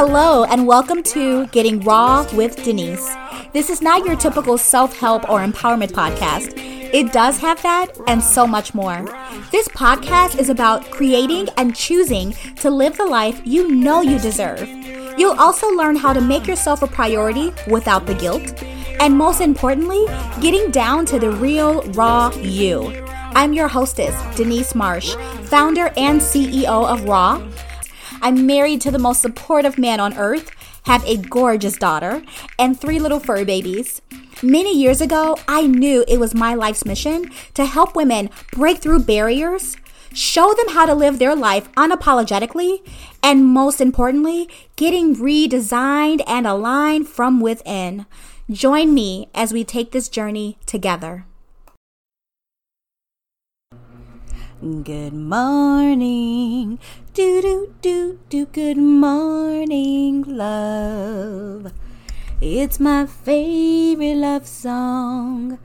[0.00, 3.12] Hello, and welcome to Getting Raw with Denise.
[3.52, 6.52] This is not your typical self help or empowerment podcast.
[6.56, 9.04] It does have that and so much more.
[9.50, 12.30] This podcast is about creating and choosing
[12.60, 14.68] to live the life you know you deserve.
[15.18, 18.62] You'll also learn how to make yourself a priority without the guilt.
[19.00, 20.06] And most importantly,
[20.40, 23.04] getting down to the real, raw you.
[23.34, 27.42] I'm your hostess, Denise Marsh, founder and CEO of Raw
[28.20, 30.50] I'm married to the most supportive man on earth,
[30.84, 32.22] have a gorgeous daughter,
[32.58, 34.02] and three little fur babies.
[34.42, 39.00] Many years ago, I knew it was my life's mission to help women break through
[39.00, 39.76] barriers,
[40.12, 42.80] show them how to live their life unapologetically,
[43.22, 48.06] and most importantly, getting redesigned and aligned from within.
[48.50, 51.26] Join me as we take this journey together.
[54.60, 56.80] Good morning.
[57.14, 58.44] Do do do do.
[58.46, 61.70] Good morning, love.
[62.40, 65.60] It's my favorite love song.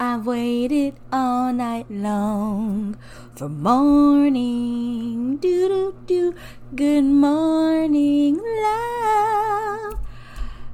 [0.00, 2.96] I've waited all night long
[3.36, 5.36] for morning.
[5.36, 6.34] Do do do.
[6.74, 10.00] Good morning, love.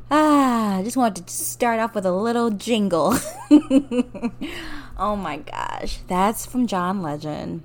[0.08, 3.16] Ah, I just wanted to start off with a little jingle.
[4.98, 7.64] Oh my gosh, that's from John Legend.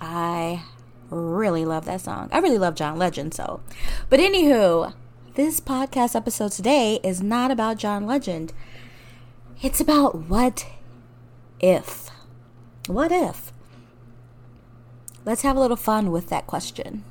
[0.00, 0.64] I
[1.08, 2.28] really love that song.
[2.32, 3.60] I really love John Legend, so.
[4.10, 4.92] But anywho,
[5.34, 8.52] this podcast episode today is not about John Legend.
[9.62, 10.66] It's about what
[11.60, 12.10] if.
[12.88, 13.52] What if?
[15.24, 17.04] Let's have a little fun with that question.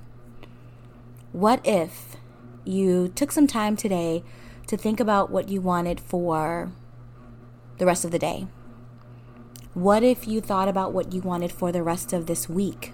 [1.31, 2.17] What if
[2.65, 4.25] you took some time today
[4.67, 6.73] to think about what you wanted for
[7.77, 8.47] the rest of the day?
[9.73, 12.91] What if you thought about what you wanted for the rest of this week?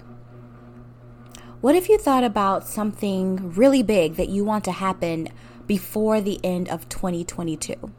[1.60, 5.30] What if you thought about something really big that you want to happen
[5.66, 7.92] before the end of 2022?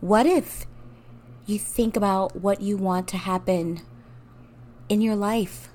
[0.00, 0.64] What if
[1.44, 3.80] you think about what you want to happen
[4.88, 5.70] in your life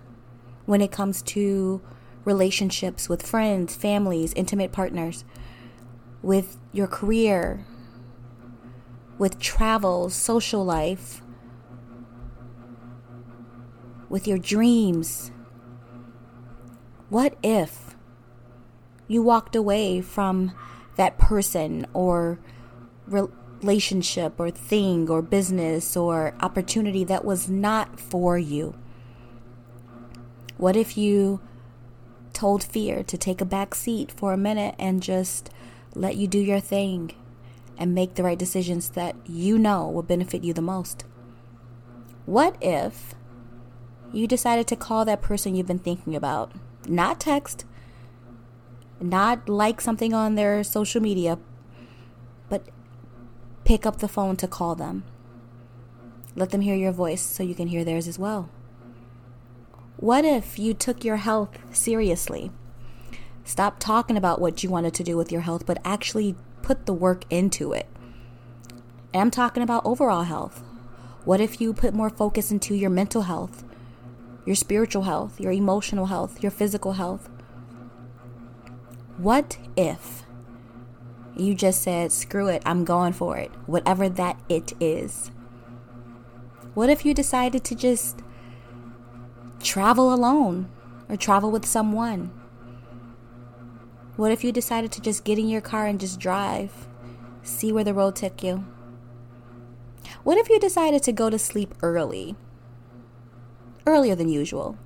[0.65, 1.81] when it comes to
[2.23, 5.25] relationships with friends, families, intimate partners,
[6.21, 7.65] with your career,
[9.17, 11.21] with travel, social life,
[14.13, 15.31] with your dreams?
[17.09, 17.95] What if
[19.07, 20.53] you walked away from
[20.97, 22.37] that person or
[23.07, 28.75] relationship or thing or business or opportunity that was not for you?
[30.57, 31.41] What if you
[32.33, 35.49] told fear to take a back seat for a minute and just
[35.95, 37.15] let you do your thing
[37.79, 41.03] and make the right decisions that you know will benefit you the most?
[42.27, 43.15] What if
[44.13, 46.51] you decided to call that person you've been thinking about.
[46.87, 47.65] Not text,
[49.01, 51.39] not like something on their social media,
[52.47, 52.63] but
[53.65, 55.03] pick up the phone to call them.
[56.35, 58.49] Let them hear your voice so you can hear theirs as well.
[59.97, 62.51] What if you took your health seriously?
[63.43, 66.93] Stop talking about what you wanted to do with your health, but actually put the
[66.93, 67.87] work into it.
[69.13, 70.63] And I'm talking about overall health.
[71.25, 73.63] What if you put more focus into your mental health?
[74.45, 77.29] Your spiritual health, your emotional health, your physical health.
[79.17, 80.23] What if
[81.35, 85.31] you just said, screw it, I'm going for it, whatever that it is?
[86.73, 88.21] What if you decided to just
[89.61, 90.69] travel alone
[91.07, 92.31] or travel with someone?
[94.15, 96.87] What if you decided to just get in your car and just drive,
[97.41, 98.65] see where the road took you?
[100.23, 102.35] What if you decided to go to sleep early
[103.85, 104.77] earlier than usual.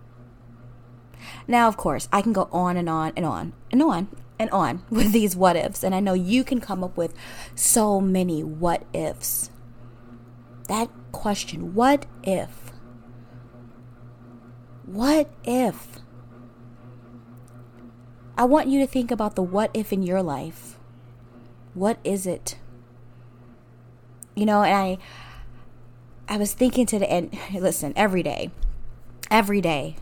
[1.47, 4.07] Now, of course, I can go on and on and on and on
[4.39, 7.13] and on with these what ifs, and I know you can come up with
[7.55, 9.49] so many what ifs.
[10.67, 12.71] That question, what if?
[14.85, 15.99] What if?
[18.37, 20.77] I want you to think about the what if in your life.
[21.73, 22.57] What is it?
[24.35, 24.97] You know, and I
[26.29, 28.51] I was thinking to the end, listen, every day
[29.29, 29.95] every day,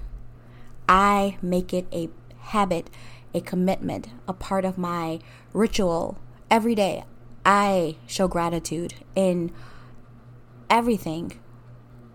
[0.88, 2.90] I make it a habit,
[3.34, 5.20] a commitment, a part of my
[5.54, 6.18] ritual.
[6.50, 7.04] Every day,
[7.46, 9.52] I show gratitude in
[10.70, 11.40] everything.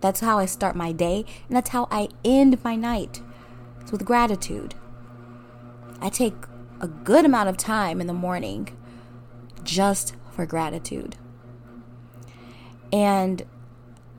[0.00, 3.22] That's how I start my day, and that's how I end my night.
[3.80, 4.74] It's with gratitude.
[6.00, 6.34] I take
[6.80, 8.76] a good amount of time in the morning
[9.62, 11.16] just for gratitude.
[12.92, 13.44] And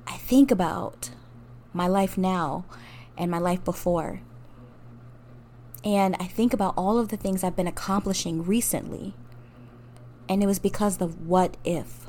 [0.05, 1.10] I think about
[1.73, 2.65] my life now
[3.17, 4.21] and my life before.
[5.83, 9.13] And I think about all of the things I've been accomplishing recently.
[10.29, 12.07] And it was because of what if.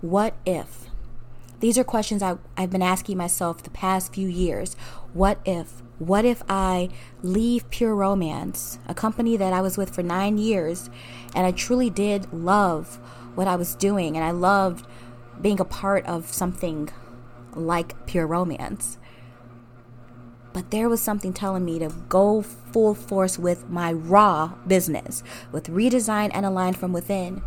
[0.00, 0.86] What if?
[1.60, 4.74] These are questions I, I've been asking myself the past few years.
[5.12, 5.82] What if?
[5.98, 6.88] What if I
[7.22, 10.88] leave Pure Romance, a company that I was with for nine years,
[11.34, 12.98] and I truly did love
[13.34, 14.86] what I was doing, and I loved
[15.38, 16.88] being a part of something
[17.54, 18.98] like Pure Romance?
[20.52, 25.68] But there was something telling me to go full force with my raw business, with
[25.68, 27.42] redesign and align from within.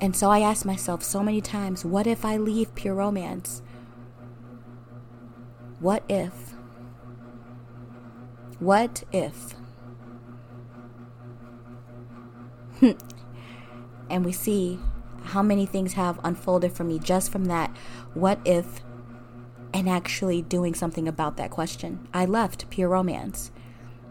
[0.00, 3.62] And so I asked myself so many times what if I leave pure romance?
[5.80, 6.54] What if?
[8.58, 9.54] What if?
[14.10, 14.78] and we see
[15.24, 17.74] how many things have unfolded for me just from that
[18.14, 18.80] what if
[19.76, 22.08] and actually doing something about that question.
[22.14, 23.50] I left pure romance.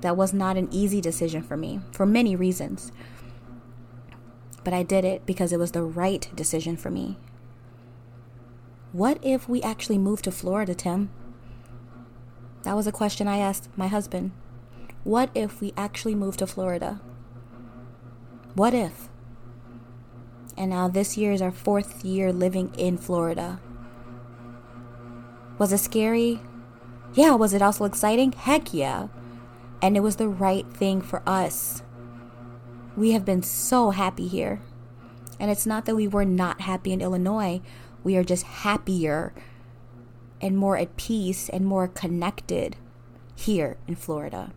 [0.01, 2.91] That was not an easy decision for me for many reasons.
[4.63, 7.17] But I did it because it was the right decision for me.
[8.91, 11.09] What if we actually moved to Florida, Tim?
[12.61, 14.33] That was a question I asked my husband.
[15.03, 17.01] What if we actually moved to Florida?
[18.53, 19.09] What if?
[20.55, 23.59] And now this year is our fourth year living in Florida.
[25.57, 26.41] Was it scary?
[27.13, 27.35] Yeah.
[27.35, 28.33] Was it also exciting?
[28.33, 29.07] Heck yeah.
[29.81, 31.83] And it was the right thing for us.
[32.97, 34.61] We have been so happy here.
[35.39, 37.61] And it's not that we were not happy in Illinois,
[38.03, 39.33] we are just happier
[40.41, 42.77] and more at peace and more connected
[43.35, 44.51] here in Florida.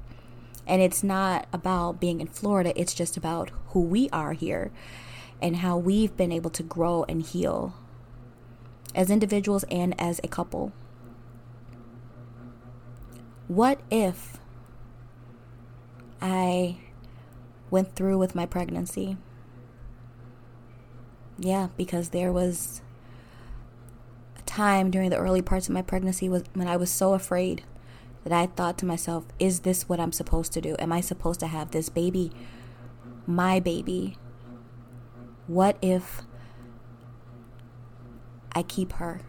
[0.67, 4.71] And it's not about being in Florida, it's just about who we are here
[5.41, 7.75] and how we've been able to grow and heal
[8.95, 10.73] as individuals and as a couple.
[13.49, 14.39] What if
[16.21, 16.77] I
[17.71, 19.17] went through with my pregnancy?
[21.39, 22.83] Yeah, because there was
[24.39, 27.63] a time during the early parts of my pregnancy when I was so afraid
[28.25, 30.77] that I thought to myself, is this what I'm supposed to do?
[30.79, 32.31] Am I supposed to have this baby?
[33.27, 34.19] My baby.
[35.47, 36.21] What if
[38.55, 39.23] I keep her?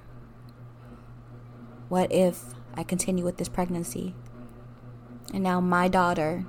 [1.88, 4.14] What if I continue with this pregnancy.
[5.34, 6.46] And now my daughter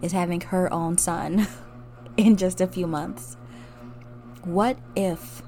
[0.00, 1.48] is having her own son
[2.16, 3.36] in just a few months.
[4.44, 5.42] What if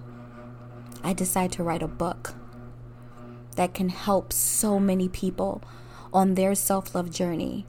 [1.02, 2.34] I decide to write a book
[3.56, 5.62] that can help so many people
[6.12, 7.66] on their self love journey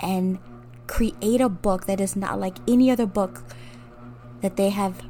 [0.00, 0.38] and
[0.86, 3.42] create a book that is not like any other book
[4.40, 5.02] that they have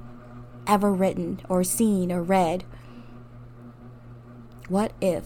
[0.66, 2.64] ever written or seen or read?
[4.68, 5.24] What if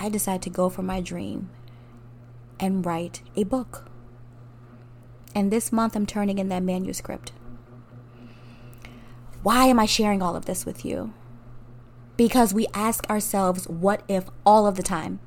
[0.00, 1.50] I decide to go for my dream
[2.58, 3.84] and write a book.
[5.34, 7.32] And this month, I'm turning in that manuscript.
[9.42, 11.12] Why am I sharing all of this with you?
[12.16, 15.20] Because we ask ourselves, what if all of the time?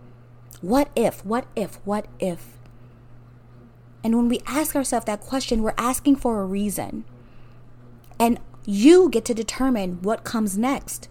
[0.61, 2.57] What if, what if, what if?
[4.03, 7.05] And when we ask ourselves that question, we're asking for a reason.
[8.19, 11.09] And you get to determine what comes next.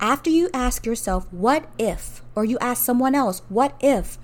[0.00, 4.18] After you ask yourself, what if, or you ask someone else, what if,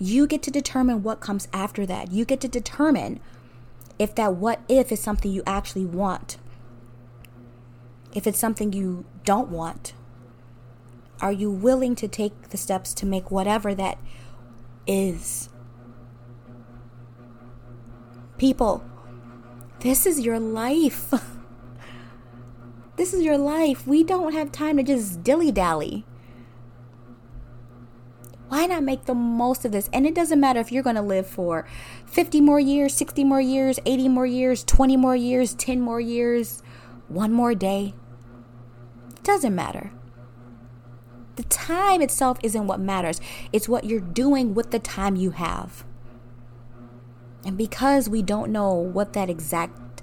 [0.00, 2.10] you get to determine what comes after that.
[2.10, 3.20] You get to determine
[3.98, 6.38] if that what if is something you actually want.
[8.14, 9.92] If it's something you don't want,
[11.20, 13.98] are you willing to take the steps to make whatever that
[14.86, 15.50] is?
[18.38, 18.82] People,
[19.80, 21.12] this is your life.
[23.00, 23.86] This is your life.
[23.86, 26.04] We don't have time to just dilly dally.
[28.48, 29.88] Why not make the most of this?
[29.90, 31.66] And it doesn't matter if you're going to live for
[32.04, 36.62] 50 more years, 60 more years, 80 more years, 20 more years, 10 more years,
[37.08, 37.94] one more day.
[39.16, 39.92] It doesn't matter.
[41.36, 43.18] The time itself isn't what matters,
[43.50, 45.86] it's what you're doing with the time you have.
[47.46, 50.02] And because we don't know what that exact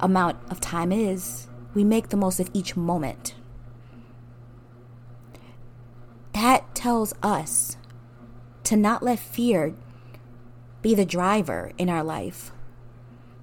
[0.00, 3.34] amount of time is, we make the most of each moment.
[6.32, 7.76] That tells us
[8.64, 9.74] to not let fear
[10.80, 12.52] be the driver in our life.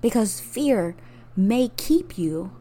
[0.01, 0.95] Because fear
[1.35, 2.51] may keep you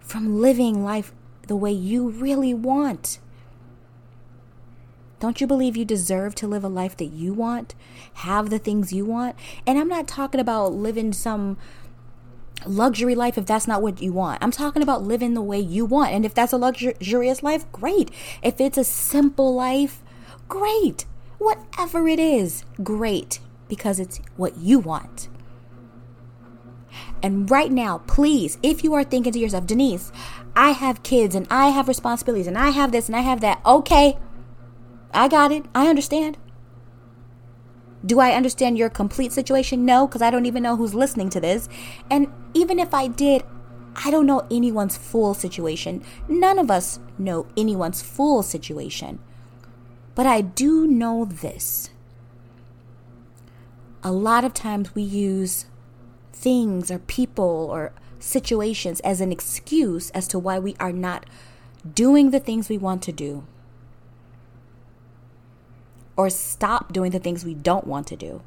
[0.00, 1.12] from living life
[1.46, 3.18] the way you really want.
[5.20, 7.74] Don't you believe you deserve to live a life that you want?
[8.14, 9.36] Have the things you want?
[9.66, 11.56] And I'm not talking about living some
[12.66, 14.42] luxury life if that's not what you want.
[14.42, 16.12] I'm talking about living the way you want.
[16.12, 18.10] And if that's a luxurious life, great.
[18.42, 20.02] If it's a simple life,
[20.48, 21.04] great.
[21.38, 25.28] Whatever it is, great, because it's what you want.
[27.22, 30.12] And right now, please, if you are thinking to yourself, Denise,
[30.54, 33.60] I have kids and I have responsibilities and I have this and I have that,
[33.66, 34.18] okay,
[35.12, 35.64] I got it.
[35.74, 36.36] I understand.
[38.04, 39.84] Do I understand your complete situation?
[39.84, 41.68] No, because I don't even know who's listening to this.
[42.10, 43.44] And even if I did,
[44.04, 46.02] I don't know anyone's full situation.
[46.28, 49.20] None of us know anyone's full situation.
[50.14, 51.90] But I do know this.
[54.02, 55.66] A lot of times we use
[56.32, 61.24] things or people or situations as an excuse as to why we are not
[61.94, 63.46] doing the things we want to do
[66.16, 68.42] or stop doing the things we don't want to do.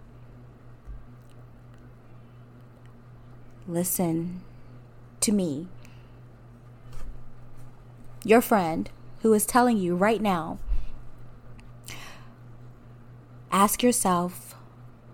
[3.68, 4.42] Listen
[5.20, 5.68] to me,
[8.24, 8.90] your friend
[9.22, 10.58] who is telling you right now.
[13.52, 14.56] Ask yourself,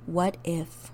[0.06, 0.92] what if?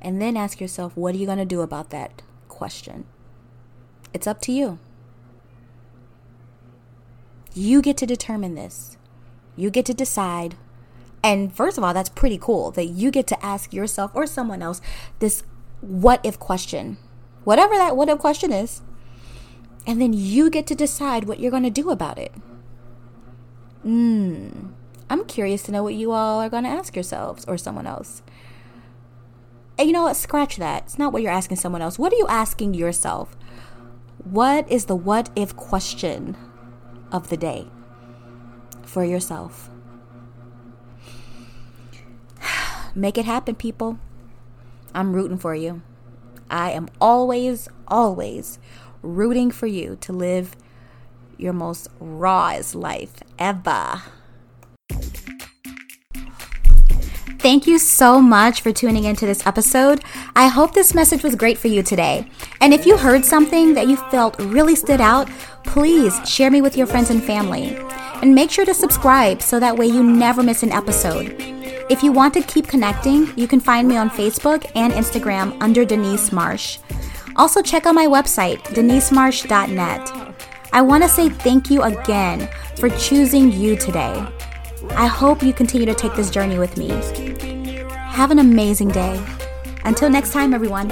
[0.00, 3.06] And then ask yourself, what are you going to do about that question?
[4.12, 4.78] It's up to you.
[7.54, 8.96] You get to determine this.
[9.56, 10.56] You get to decide.
[11.22, 14.60] And first of all, that's pretty cool that you get to ask yourself or someone
[14.60, 14.80] else
[15.20, 15.44] this
[15.80, 16.98] what if question.
[17.44, 18.82] Whatever that what if question is.
[19.86, 22.32] And then you get to decide what you're going to do about it.
[23.82, 24.68] Hmm.
[25.10, 28.22] I'm curious to know what you all are going to ask yourselves or someone else.
[29.78, 30.16] And you know what?
[30.16, 30.84] Scratch that.
[30.84, 31.98] It's not what you're asking someone else.
[31.98, 33.36] What are you asking yourself?
[34.24, 36.36] What is the what if question?
[37.12, 37.66] Of the day
[38.82, 39.70] for yourself.
[42.94, 43.98] Make it happen, people.
[44.94, 45.82] I'm rooting for you.
[46.50, 48.58] I am always, always
[49.02, 50.56] rooting for you to live
[51.36, 54.02] your most rawest life ever.
[57.44, 60.02] Thank you so much for tuning into this episode.
[60.34, 62.26] I hope this message was great for you today.
[62.62, 65.28] And if you heard something that you felt really stood out,
[65.62, 67.76] please share me with your friends and family.
[68.22, 71.36] And make sure to subscribe so that way you never miss an episode.
[71.90, 75.84] If you want to keep connecting, you can find me on Facebook and Instagram under
[75.84, 76.78] Denise Marsh.
[77.36, 80.34] Also, check out my website, denisemarsh.net.
[80.72, 84.26] I want to say thank you again for choosing you today.
[84.90, 86.88] I hope you continue to take this journey with me.
[88.10, 89.22] Have an amazing day.
[89.84, 90.90] Until next time, everyone.